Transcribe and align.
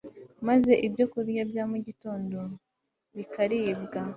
maze 0.47 0.71
ibyokurya 0.87 1.43
bya 1.51 1.63
mugitondo 1.71 2.39
bikaribwa 3.15 3.99